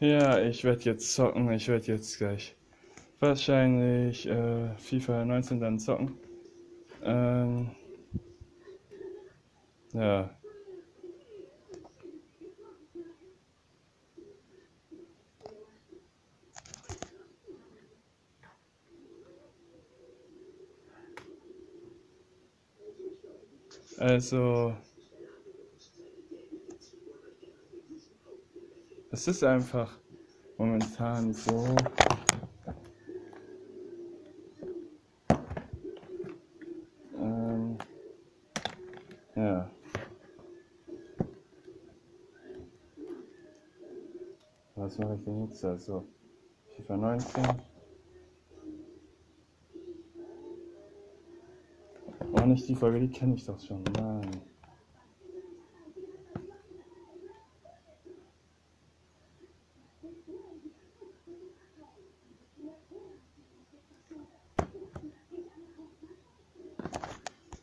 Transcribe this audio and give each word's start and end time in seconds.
Ja, 0.00 0.38
ich 0.40 0.64
werde 0.64 0.82
jetzt 0.84 1.14
zocken. 1.14 1.50
Ich 1.52 1.68
werde 1.68 1.86
jetzt 1.86 2.18
gleich 2.18 2.56
wahrscheinlich 3.20 4.26
äh, 4.28 4.76
FIFA 4.78 5.24
19 5.24 5.60
dann 5.60 5.78
zocken. 5.78 6.18
Ähm, 7.02 7.70
ja. 9.92 10.30
Also, 23.98 24.74
es 29.16 29.26
ist 29.28 29.42
einfach 29.44 29.98
momentan 30.58 31.32
so. 31.32 31.74
Ähm, 37.18 37.78
ja. 39.34 39.70
Was 44.74 44.98
mache 44.98 45.14
ich 45.14 45.24
denn 45.24 45.46
jetzt? 45.46 45.64
Also, 45.64 46.06
FIFA 46.76 46.96
19. 46.98 47.44
Oh, 52.32 52.40
nicht 52.44 52.68
die 52.68 52.74
Folge, 52.74 53.00
die 53.00 53.08
kenne 53.08 53.34
ich 53.34 53.46
doch 53.46 53.58
schon. 53.58 53.82
Nein. 53.94 54.55